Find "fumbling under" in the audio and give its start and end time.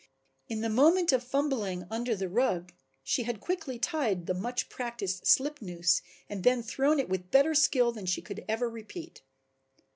1.23-2.15